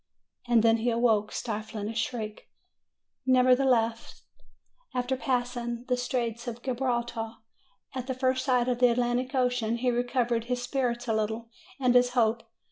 [0.47, 2.49] And then he awoke, stifling a shriek.
[3.27, 4.23] Nevertheless,
[4.95, 7.33] after passing the Straits of Gilbraltar,
[7.93, 11.93] at the first sight of the Atlantic Ocean he recovered his spirits a little, and
[11.93, 12.41] his hope.